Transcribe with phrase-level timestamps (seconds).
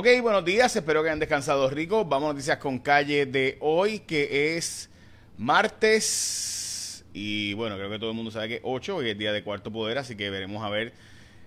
[0.00, 2.04] Ok, buenos días, espero que hayan descansado rico.
[2.04, 4.88] Vamos a noticias con calle de hoy, que es
[5.36, 7.04] martes.
[7.12, 9.42] Y bueno, creo que todo el mundo sabe que es 8, que es día de
[9.42, 10.92] cuarto poder, así que veremos a ver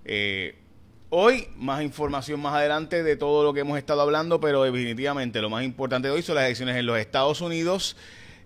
[0.04, 0.56] eh,
[1.10, 5.50] hoy más información más adelante de todo lo que hemos estado hablando, pero definitivamente lo
[5.50, 7.96] más importante de hoy son las elecciones en los Estados Unidos.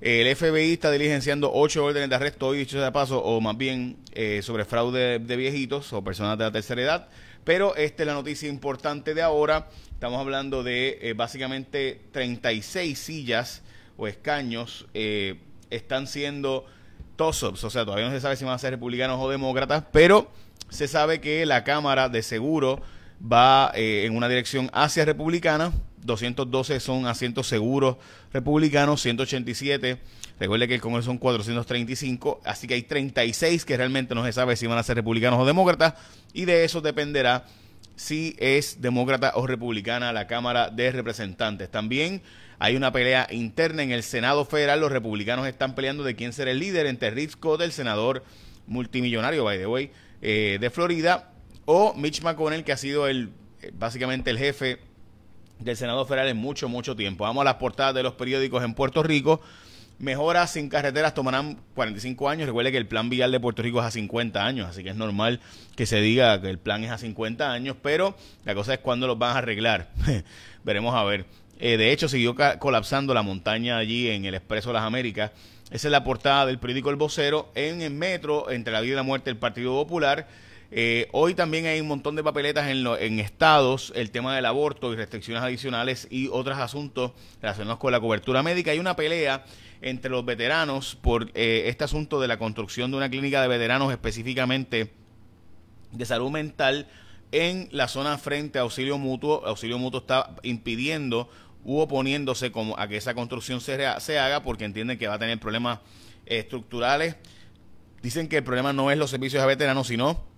[0.06, 3.98] El FBI está diligenciando ocho órdenes de arresto hoy, dicho de paso, o más bien
[4.12, 7.08] eh, sobre fraude de viejitos o personas de la tercera edad.
[7.44, 9.68] Pero esta es la noticia importante de ahora.
[9.90, 13.64] Estamos hablando de eh, básicamente 36 sillas
[13.98, 15.40] o escaños eh,
[15.72, 16.68] están siendo
[17.16, 17.64] toss-ups.
[17.64, 20.30] O sea, todavía no se sabe si van a ser republicanos o demócratas, pero
[20.70, 22.80] se sabe que la Cámara de Seguro
[23.20, 25.72] va eh, en una dirección hacia republicana.
[26.06, 27.98] 212 son asientos seguros
[28.32, 30.00] republicanos, 187.
[30.40, 34.56] Recuerde que el Congreso son 435, así que hay 36 que realmente no se sabe
[34.56, 35.94] si van a ser republicanos o demócratas,
[36.34, 37.46] y de eso dependerá
[37.96, 41.72] si es demócrata o republicana la Cámara de Representantes.
[41.72, 42.22] También
[42.60, 44.80] hay una pelea interna en el Senado Federal.
[44.82, 48.24] Los republicanos están peleando de quién será el líder entre Rick Scott, el senador
[48.68, 51.32] multimillonario, by the way, eh, de Florida,
[51.66, 53.30] o Mitch McConnell, que ha sido el
[53.62, 54.80] eh, básicamente el jefe
[55.60, 57.24] del Senado Federal en mucho, mucho tiempo.
[57.24, 59.42] Vamos a las portadas de los periódicos en Puerto Rico.
[59.98, 62.48] Mejoras sin carreteras tomarán 45 años.
[62.48, 64.96] Recuerde que el plan vial de Puerto Rico es a 50 años, así que es
[64.96, 65.40] normal
[65.76, 69.08] que se diga que el plan es a 50 años, pero la cosa es cuándo
[69.08, 69.90] los van a arreglar.
[70.66, 71.26] Veremos a ver.
[71.60, 75.32] Eh, de hecho, siguió colapsando la montaña allí en el Expreso de las Américas.
[75.72, 77.50] Esa es la portada del periódico El Vocero.
[77.56, 80.28] En el metro, entre la vida y la muerte del Partido Popular.
[80.78, 84.92] Eh, hoy también hay un montón de papeletas en, en estados, el tema del aborto
[84.92, 88.72] y restricciones adicionales y otros asuntos relacionados con la cobertura médica.
[88.72, 89.46] Hay una pelea
[89.82, 93.90] entre los veteranos por eh, este asunto de la construcción de una clínica de veteranos
[93.90, 94.92] específicamente
[95.94, 96.90] de salud mental
[97.32, 99.46] en la zona frente a Auxilio Mutuo.
[99.46, 101.30] Auxilio Mutuo está impidiendo
[101.64, 105.20] u oponiéndose como a que esa construcción se, se haga porque entienden que va a
[105.20, 105.80] tener problemas
[106.26, 107.16] estructurales.
[108.02, 110.35] Dicen que el problema no es los servicios a veteranos, sino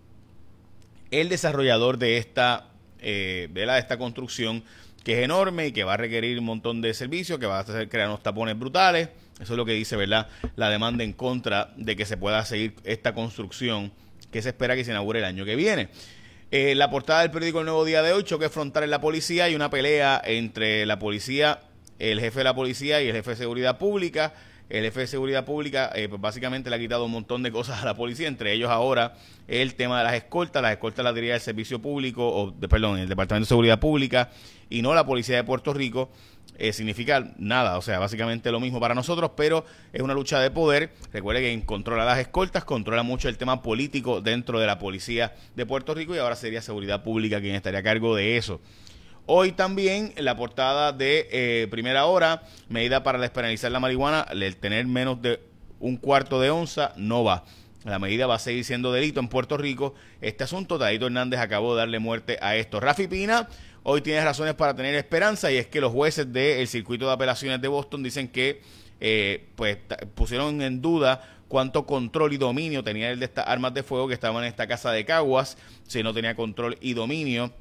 [1.11, 2.67] el desarrollador de esta,
[2.99, 4.63] eh, de, esta construcción
[5.03, 7.61] que es enorme y que va a requerir un montón de servicios, que va a
[7.61, 9.09] hacer crear unos tapones brutales.
[9.39, 10.27] Eso es lo que dice, ¿verdad?
[10.55, 13.91] La demanda en contra de que se pueda seguir esta construcción
[14.31, 15.89] que se espera que se inaugure el año que viene.
[16.51, 19.49] Eh, la portada del periódico El Nuevo Día de hoy, choque frontal en la policía
[19.49, 21.61] y una pelea entre la policía,
[21.99, 24.33] el jefe de la policía y el jefe de seguridad pública.
[24.69, 27.81] El jefe de seguridad pública eh, pues básicamente le ha quitado un montón de cosas
[27.81, 29.15] a la policía, entre ellos ahora
[29.47, 30.61] el tema de las escoltas.
[30.61, 34.29] Las escoltas las diría el Servicio Público, o de, perdón, el Departamento de Seguridad Pública
[34.69, 36.09] y no la Policía de Puerto Rico.
[36.59, 39.63] Eh, significa nada, o sea, básicamente lo mismo para nosotros, pero
[39.93, 40.91] es una lucha de poder.
[41.13, 45.65] Recuerde que controla las escoltas, controla mucho el tema político dentro de la policía de
[45.67, 48.59] Puerto Rico y ahora sería seguridad pública quien estaría a cargo de eso.
[49.29, 54.87] Hoy también la portada de eh, primera hora, medida para despenalizar la marihuana, el tener
[54.87, 55.41] menos de
[55.81, 57.43] un cuarto de onza no va.
[57.83, 59.95] La medida va a seguir siendo delito en Puerto Rico.
[60.21, 62.79] Este asunto, Tadito Hernández acabó de darle muerte a esto.
[62.79, 63.49] Rafi Pina
[63.83, 67.61] hoy tiene razones para tener esperanza y es que los jueces del circuito de apelaciones
[67.61, 68.61] de Boston dicen que
[69.01, 69.77] eh, pues
[70.15, 74.13] pusieron en duda cuánto control y dominio tenía el de estas armas de fuego que
[74.13, 77.51] estaban en esta casa de Caguas, si no tenía control y dominio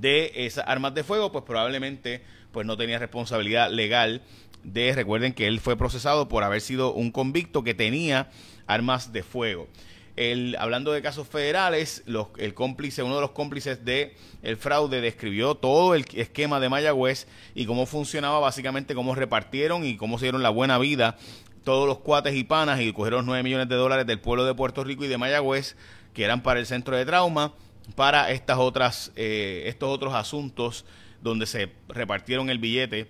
[0.00, 2.22] de esas armas de fuego, pues probablemente
[2.52, 4.22] pues no tenía responsabilidad legal
[4.62, 8.30] de, recuerden que él fue procesado por haber sido un convicto que tenía
[8.66, 9.68] armas de fuego.
[10.16, 12.04] El, hablando de casos federales,
[12.38, 17.26] el cómplice, uno de los cómplices de el fraude describió todo el esquema de Mayagüez
[17.54, 21.18] y cómo funcionaba básicamente, cómo repartieron y cómo se dieron la buena vida
[21.64, 24.84] todos los cuates y panas y cogieron 9 millones de dólares del pueblo de Puerto
[24.84, 25.76] Rico y de Mayagüez,
[26.12, 27.54] que eran para el centro de trauma,
[27.94, 30.84] para estas otras, eh, estos otros asuntos
[31.22, 33.08] donde se repartieron el billete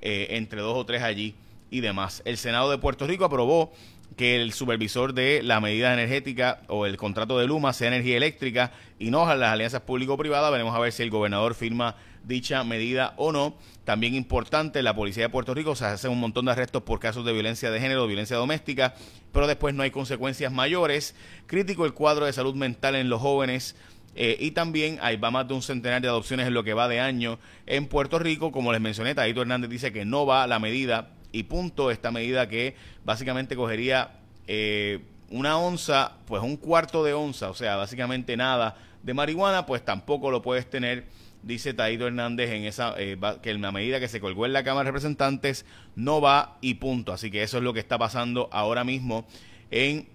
[0.00, 1.34] eh, entre dos o tres allí
[1.70, 2.22] y demás.
[2.24, 3.72] El Senado de Puerto Rico aprobó
[4.16, 8.72] que el supervisor de la medida energética o el contrato de Luma sea energía eléctrica
[8.98, 10.50] y no las alianzas público-privadas.
[10.50, 13.56] Veremos a ver si el gobernador firma dicha medida o no.
[13.84, 17.24] También importante, la policía de Puerto Rico se hace un montón de arrestos por casos
[17.24, 18.94] de violencia de género, violencia doméstica,
[19.32, 21.14] pero después no hay consecuencias mayores.
[21.46, 23.76] Crítico el cuadro de salud mental en los jóvenes.
[24.18, 27.00] Eh, y también hay más de un centenar de adopciones en lo que va de
[27.00, 28.50] año en Puerto Rico.
[28.50, 32.48] Como les mencioné, Taito Hernández dice que no va la medida y punto esta medida
[32.48, 32.74] que
[33.04, 34.12] básicamente cogería
[34.46, 39.84] eh, una onza, pues un cuarto de onza, o sea, básicamente nada de marihuana, pues
[39.84, 41.04] tampoco lo puedes tener,
[41.42, 44.64] dice Taito Hernández, en esa, eh, que en la medida que se colgó en la
[44.64, 47.12] Cámara de Representantes no va y punto.
[47.12, 49.26] Así que eso es lo que está pasando ahora mismo
[49.70, 50.08] en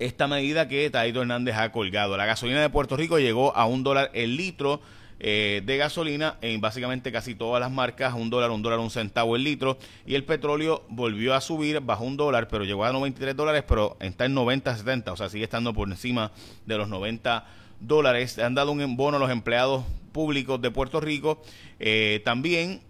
[0.00, 2.16] esta medida que Taito Hernández ha colgado.
[2.16, 4.80] La gasolina de Puerto Rico llegó a un dólar el litro
[5.20, 9.36] eh, de gasolina en básicamente casi todas las marcas, un dólar, un dólar, un centavo
[9.36, 9.76] el litro.
[10.06, 13.98] Y el petróleo volvió a subir, bajó un dólar, pero llegó a 93 dólares, pero
[14.00, 16.32] está en 90, 70, o sea, sigue estando por encima
[16.64, 17.44] de los 90
[17.80, 18.38] dólares.
[18.38, 21.42] Han dado un bono a los empleados públicos de Puerto Rico.
[21.78, 22.80] Eh, también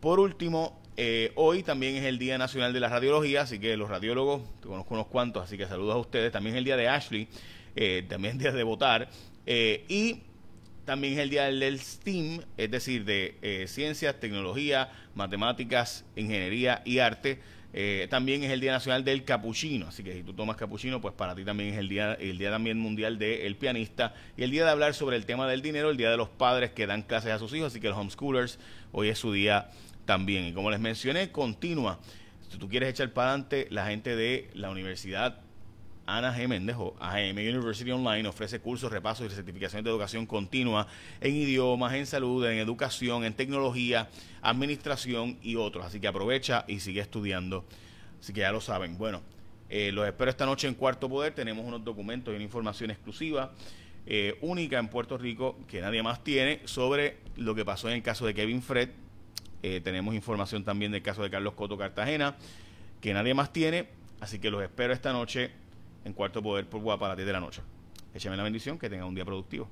[0.00, 3.88] por último, eh, hoy también es el Día Nacional de la Radiología, así que los
[3.88, 6.32] radiólogos, te conozco unos cuantos, así que saludos a ustedes.
[6.32, 7.28] También es el día de Ashley,
[7.76, 9.08] eh, también es día de votar.
[9.46, 10.22] Eh, y
[10.88, 17.00] también es el día del STEAM, es decir, de eh, ciencias, tecnología, matemáticas, ingeniería y
[17.00, 17.40] arte.
[17.74, 21.12] Eh, también es el Día Nacional del Capuchino, así que si tú tomas capuchino, pues
[21.12, 24.64] para ti también es el día, el día también mundial del pianista y el día
[24.64, 27.32] de hablar sobre el tema del dinero, el día de los padres que dan clases
[27.32, 28.58] a sus hijos, así que los homeschoolers
[28.90, 29.68] hoy es su día
[30.06, 30.46] también.
[30.46, 32.00] Y como les mencioné, continúa.
[32.48, 35.42] Si tú quieres echar para adelante, la gente de la Universidad
[36.08, 36.48] Ana G.
[36.48, 40.86] Mendejo, AGM University Online ofrece cursos, repasos y certificaciones de educación continua
[41.20, 44.08] en idiomas, en salud, en educación, en tecnología,
[44.40, 45.84] administración y otros.
[45.84, 47.66] Así que aprovecha y sigue estudiando.
[48.18, 48.96] Así que ya lo saben.
[48.96, 49.20] Bueno,
[49.68, 51.34] eh, los espero esta noche en Cuarto Poder.
[51.34, 53.52] Tenemos unos documentos y una información exclusiva.
[54.06, 58.02] Eh, única en Puerto Rico que nadie más tiene sobre lo que pasó en el
[58.02, 58.88] caso de Kevin Fred.
[59.62, 62.34] Eh, tenemos información también del caso de Carlos Coto Cartagena
[63.02, 63.88] que nadie más tiene.
[64.20, 65.50] Así que los espero esta noche
[66.04, 67.62] en Cuarto Poder por Guapa a las 10 de la noche.
[68.14, 69.66] Écheme la bendición, que tenga un día productivo.